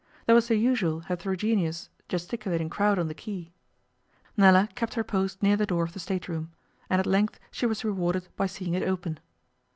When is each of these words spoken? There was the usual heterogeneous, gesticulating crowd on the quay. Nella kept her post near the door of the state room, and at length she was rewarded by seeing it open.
There 0.25 0.33
was 0.33 0.47
the 0.47 0.55
usual 0.55 1.01
heterogeneous, 1.01 1.89
gesticulating 2.09 2.71
crowd 2.71 2.97
on 2.97 3.07
the 3.07 3.13
quay. 3.13 3.53
Nella 4.35 4.67
kept 4.73 4.95
her 4.95 5.03
post 5.03 5.43
near 5.43 5.55
the 5.55 5.67
door 5.67 5.83
of 5.83 5.93
the 5.93 5.99
state 5.99 6.27
room, 6.27 6.49
and 6.89 6.99
at 6.99 7.05
length 7.05 7.39
she 7.51 7.67
was 7.67 7.85
rewarded 7.85 8.27
by 8.35 8.47
seeing 8.47 8.73
it 8.73 8.81
open. 8.81 9.19